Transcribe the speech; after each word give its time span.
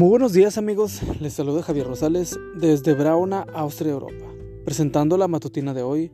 Muy 0.00 0.08
buenos 0.08 0.32
días 0.32 0.56
amigos, 0.56 1.02
les 1.20 1.34
saluda 1.34 1.60
Javier 1.60 1.86
Rosales 1.86 2.40
desde 2.54 2.94
Brauna, 2.94 3.44
Austria, 3.52 3.92
Europa, 3.92 4.32
presentando 4.64 5.18
la 5.18 5.28
matutina 5.28 5.74
de 5.74 5.82
hoy, 5.82 6.10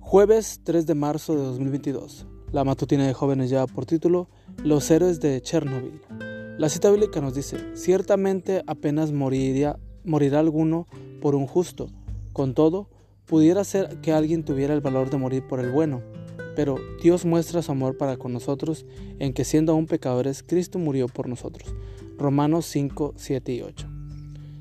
jueves 0.00 0.62
3 0.64 0.86
de 0.86 0.94
marzo 0.94 1.36
de 1.36 1.42
2022. 1.42 2.26
La 2.52 2.64
matutina 2.64 3.06
de 3.06 3.12
jóvenes 3.12 3.50
lleva 3.50 3.66
por 3.66 3.84
título 3.84 4.30
Los 4.64 4.90
héroes 4.90 5.20
de 5.20 5.42
Chernobyl. 5.42 6.00
La 6.56 6.70
cita 6.70 6.90
bíblica 6.90 7.20
nos 7.20 7.34
dice, 7.34 7.58
ciertamente 7.76 8.62
apenas 8.66 9.12
moriría, 9.12 9.78
morirá 10.04 10.38
alguno 10.38 10.86
por 11.20 11.34
un 11.34 11.46
justo, 11.46 11.90
con 12.32 12.54
todo, 12.54 12.88
pudiera 13.26 13.62
ser 13.64 14.00
que 14.00 14.14
alguien 14.14 14.42
tuviera 14.42 14.72
el 14.72 14.80
valor 14.80 15.10
de 15.10 15.18
morir 15.18 15.46
por 15.46 15.60
el 15.60 15.70
bueno, 15.70 16.00
pero 16.56 16.76
Dios 17.02 17.26
muestra 17.26 17.60
su 17.60 17.72
amor 17.72 17.98
para 17.98 18.16
con 18.16 18.32
nosotros 18.32 18.86
en 19.18 19.34
que 19.34 19.44
siendo 19.44 19.72
aún 19.72 19.84
pecadores, 19.84 20.42
Cristo 20.42 20.78
murió 20.78 21.08
por 21.08 21.28
nosotros 21.28 21.74
Romanos 22.18 22.66
5, 22.66 23.14
7 23.16 23.52
y 23.52 23.62
8. 23.62 23.88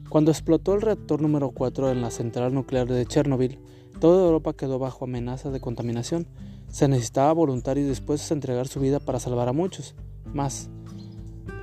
Cuando 0.09 0.31
explotó 0.31 0.75
el 0.75 0.81
reactor 0.81 1.21
número 1.21 1.49
4 1.51 1.91
en 1.91 2.01
la 2.01 2.11
central 2.11 2.53
nuclear 2.53 2.87
de 2.87 3.05
Chernobyl, 3.05 3.59
toda 3.99 4.25
Europa 4.25 4.53
quedó 4.53 4.77
bajo 4.77 5.05
amenaza 5.05 5.49
de 5.49 5.59
contaminación. 5.59 6.27
Se 6.69 6.87
necesitaba 6.87 7.33
voluntarios 7.33 7.89
dispuestos 7.89 8.29
a 8.29 8.35
entregar 8.35 8.67
su 8.67 8.79
vida 8.79 8.99
para 8.99 9.19
salvar 9.19 9.49
a 9.49 9.53
muchos 9.53 9.95
más. 10.33 10.69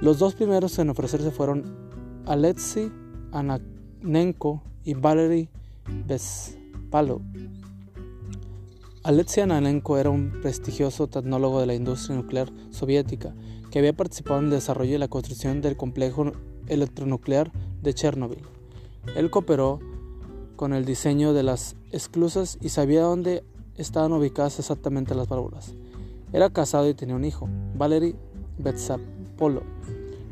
Los 0.00 0.18
dos 0.18 0.34
primeros 0.34 0.78
en 0.78 0.90
ofrecerse 0.90 1.30
fueron 1.30 1.64
Alexei 2.26 2.90
Ananenko 3.32 4.62
y 4.84 4.94
Valery 4.94 5.48
Bespalov. 6.06 7.22
Alexei 9.04 9.44
Ananenko 9.44 9.96
era 9.96 10.10
un 10.10 10.40
prestigioso 10.42 11.06
tecnólogo 11.06 11.60
de 11.60 11.66
la 11.66 11.74
industria 11.74 12.16
nuclear 12.16 12.50
soviética 12.70 13.34
que 13.74 13.80
había 13.80 13.92
participado 13.92 14.38
en 14.38 14.44
el 14.44 14.50
desarrollo 14.52 14.94
y 14.94 14.98
la 14.98 15.08
construcción 15.08 15.60
del 15.60 15.76
complejo 15.76 16.30
electronuclear 16.68 17.50
de 17.82 17.92
Chernobyl. 17.92 18.38
Él 19.16 19.30
cooperó 19.30 19.80
con 20.54 20.74
el 20.74 20.84
diseño 20.84 21.32
de 21.32 21.42
las 21.42 21.74
esclusas 21.90 22.56
y 22.60 22.68
sabía 22.68 23.02
dónde 23.02 23.42
estaban 23.76 24.12
ubicadas 24.12 24.60
exactamente 24.60 25.16
las 25.16 25.26
válvulas. 25.28 25.74
Era 26.32 26.50
casado 26.50 26.88
y 26.88 26.94
tenía 26.94 27.16
un 27.16 27.24
hijo, 27.24 27.48
Valery 27.74 28.14
Betsapolo. 28.58 29.64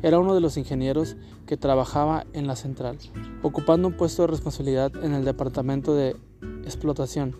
Era 0.03 0.19
uno 0.19 0.35
de 0.35 0.39
los 0.39 0.55
ingenieros 0.55 1.17
que 1.45 1.57
trabajaba 1.57 2.25
en 2.31 2.47
la 2.47 2.55
central, 2.55 2.97
ocupando 3.41 3.89
un 3.89 3.97
puesto 3.97 4.21
de 4.21 4.27
responsabilidad 4.27 4.95
en 5.03 5.13
el 5.13 5.25
departamento 5.25 5.93
de 5.93 6.15
explotación. 6.63 7.35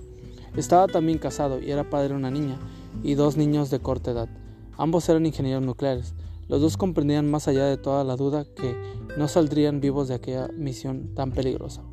Estaba 0.58 0.88
también 0.88 1.18
casado 1.18 1.62
y 1.62 1.72
era 1.72 1.90
padre 1.90 2.10
de 2.10 2.16
una 2.16 2.30
niña 2.30 2.60
y 3.04 3.14
dos 3.14 3.38
niños 3.38 3.70
de 3.70 3.80
corta 3.80 4.12
edad. 4.12 4.43
Ambos 4.78 5.08
eran 5.10 5.26
ingenieros 5.26 5.64
nucleares. 5.64 6.14
Los 6.48 6.62
dos 6.62 6.78
comprendían 6.78 7.30
más 7.30 7.48
allá 7.48 7.66
de 7.66 7.78
toda 7.78 8.04
la 8.04 8.16
duda 8.16 8.46
que 8.46 8.76
no 9.18 9.28
saldrían 9.28 9.80
vivos 9.80 10.08
de 10.08 10.16
aquella 10.16 10.48
misión 10.50 11.14
tan 11.16 11.32
peligrosa. 11.32 11.84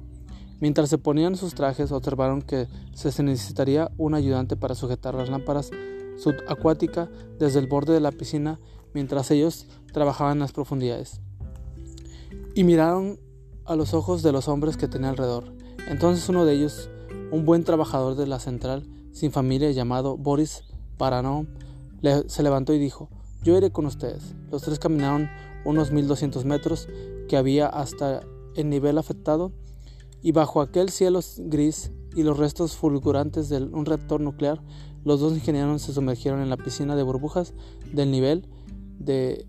Mientras 0.60 0.90
se 0.90 0.98
ponían 0.98 1.36
sus 1.36 1.54
trajes, 1.54 1.92
observaron 1.92 2.42
que 2.42 2.68
se 2.92 3.22
necesitaría 3.22 3.90
un 3.96 4.14
ayudante 4.14 4.56
para 4.56 4.74
sujetar 4.74 5.14
las 5.14 5.30
lámparas 5.30 5.70
subacuáticas 6.18 7.08
desde 7.38 7.60
el 7.60 7.66
borde 7.66 7.94
de 7.94 8.00
la 8.00 8.12
piscina 8.12 8.60
mientras 8.92 9.30
ellos 9.30 9.66
trabajaban 9.92 10.34
en 10.34 10.40
las 10.40 10.52
profundidades. 10.52 11.20
Y 12.54 12.64
miraron 12.64 13.18
a 13.64 13.76
los 13.76 13.94
ojos 13.94 14.22
de 14.22 14.32
los 14.32 14.48
hombres 14.48 14.76
que 14.76 14.88
tenía 14.88 15.10
alrededor. 15.10 15.52
Entonces 15.88 16.28
uno 16.28 16.44
de 16.44 16.54
ellos, 16.54 16.90
un 17.30 17.44
buen 17.44 17.64
trabajador 17.64 18.16
de 18.16 18.26
la 18.26 18.38
central, 18.38 18.86
sin 19.12 19.32
familia 19.32 19.70
llamado 19.70 20.16
Boris 20.16 20.64
Paranov, 20.98 21.46
se 22.26 22.42
levantó 22.42 22.72
y 22.72 22.78
dijo, 22.78 23.08
yo 23.42 23.56
iré 23.56 23.70
con 23.70 23.86
ustedes. 23.86 24.34
Los 24.50 24.62
tres 24.62 24.78
caminaron 24.78 25.28
unos 25.64 25.90
1200 25.90 26.44
metros 26.44 26.88
que 27.28 27.36
había 27.36 27.66
hasta 27.66 28.22
el 28.56 28.68
nivel 28.68 28.98
afectado 28.98 29.52
y 30.22 30.32
bajo 30.32 30.60
aquel 30.60 30.90
cielo 30.90 31.20
gris 31.38 31.92
y 32.14 32.22
los 32.22 32.36
restos 32.38 32.76
fulgurantes 32.76 33.48
de 33.48 33.62
un 33.62 33.86
reactor 33.86 34.20
nuclear, 34.20 34.60
los 35.04 35.20
dos 35.20 35.32
ingenieros 35.32 35.82
se 35.82 35.92
sumergieron 35.92 36.40
en 36.42 36.50
la 36.50 36.56
piscina 36.56 36.96
de 36.96 37.02
burbujas 37.02 37.54
del 37.92 38.10
nivel 38.10 38.46
de 38.98 39.46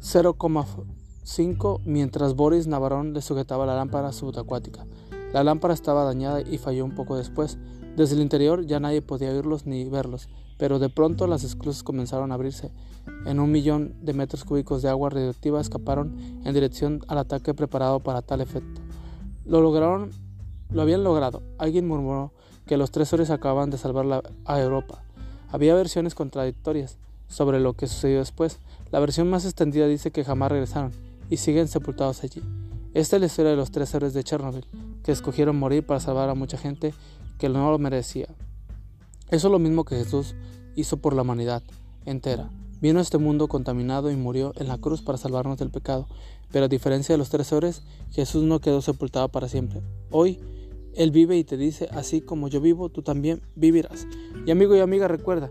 0,5 0.00 1.80
mientras 1.84 2.34
Boris 2.34 2.66
Navarón 2.66 3.12
le 3.12 3.22
sujetaba 3.22 3.66
la 3.66 3.74
lámpara 3.74 4.12
subacuática. 4.12 4.86
La 5.32 5.44
lámpara 5.44 5.74
estaba 5.74 6.04
dañada 6.04 6.40
y 6.40 6.58
falló 6.58 6.84
un 6.84 6.94
poco 6.94 7.16
después. 7.16 7.58
Desde 7.96 8.16
el 8.16 8.22
interior 8.22 8.66
ya 8.66 8.80
nadie 8.80 9.02
podía 9.02 9.30
oírlos 9.30 9.66
ni 9.66 9.84
verlos, 9.88 10.28
pero 10.58 10.78
de 10.78 10.88
pronto 10.88 11.26
las 11.26 11.44
esclusas 11.44 11.82
comenzaron 11.82 12.32
a 12.32 12.34
abrirse. 12.34 12.70
En 13.26 13.38
un 13.38 13.52
millón 13.52 13.94
de 14.02 14.12
metros 14.12 14.44
cúbicos 14.44 14.82
de 14.82 14.88
agua 14.88 15.10
radioactiva 15.10 15.60
escaparon 15.60 16.16
en 16.44 16.54
dirección 16.54 17.00
al 17.08 17.18
ataque 17.18 17.54
preparado 17.54 18.00
para 18.00 18.22
tal 18.22 18.40
efecto. 18.40 18.80
Lo 19.44 19.60
lograron, 19.60 20.10
lo 20.70 20.82
habían 20.82 21.04
logrado. 21.04 21.42
Alguien 21.58 21.86
murmuró 21.86 22.32
que 22.66 22.76
los 22.76 22.90
tres 22.90 23.12
hombres 23.12 23.30
acababan 23.30 23.70
de 23.70 23.78
salvar 23.78 24.22
a 24.44 24.60
Europa. 24.60 25.02
Había 25.48 25.74
versiones 25.74 26.14
contradictorias 26.14 26.98
sobre 27.28 27.60
lo 27.60 27.74
que 27.74 27.86
sucedió 27.86 28.18
después. 28.18 28.58
La 28.90 29.00
versión 29.00 29.30
más 29.30 29.44
extendida 29.44 29.86
dice 29.86 30.10
que 30.10 30.24
jamás 30.24 30.52
regresaron 30.52 30.92
y 31.28 31.36
siguen 31.38 31.68
sepultados 31.68 32.22
allí. 32.22 32.42
Esta 32.92 33.16
es 33.16 33.20
la 33.20 33.26
historia 33.26 33.52
de 33.52 33.56
los 33.56 33.70
tres 33.70 33.94
héroes 33.94 34.14
de 34.14 34.24
Chernobyl, 34.24 34.66
que 35.02 35.12
escogieron 35.12 35.58
morir 35.58 35.84
para 35.84 36.00
salvar 36.00 36.28
a 36.28 36.34
mucha 36.34 36.58
gente 36.58 36.94
que 37.38 37.48
no 37.48 37.70
lo 37.70 37.78
merecía. 37.78 38.28
Eso 39.30 39.48
es 39.48 39.52
lo 39.52 39.58
mismo 39.58 39.84
que 39.84 39.96
Jesús 39.96 40.34
hizo 40.76 40.96
por 40.98 41.14
la 41.14 41.22
humanidad 41.22 41.62
entera. 42.04 42.50
Vino 42.80 42.98
a 42.98 43.02
este 43.02 43.18
mundo 43.18 43.48
contaminado 43.48 44.10
y 44.10 44.16
murió 44.16 44.52
en 44.56 44.68
la 44.68 44.78
cruz 44.78 45.02
para 45.02 45.18
salvarnos 45.18 45.58
del 45.58 45.70
pecado. 45.70 46.06
Pero 46.50 46.64
a 46.64 46.68
diferencia 46.68 47.12
de 47.12 47.18
los 47.18 47.28
tres 47.28 47.52
hombres, 47.52 47.82
Jesús 48.10 48.42
no 48.42 48.60
quedó 48.60 48.80
sepultado 48.82 49.28
para 49.28 49.48
siempre. 49.48 49.82
Hoy, 50.10 50.40
Él 50.94 51.10
vive 51.10 51.36
y 51.36 51.44
te 51.44 51.56
dice, 51.56 51.88
así 51.92 52.20
como 52.20 52.48
yo 52.48 52.60
vivo, 52.60 52.88
tú 52.88 53.02
también 53.02 53.42
vivirás. 53.54 54.06
Y 54.46 54.50
amigo 54.50 54.74
y 54.74 54.80
amiga, 54.80 55.06
recuerda 55.08 55.50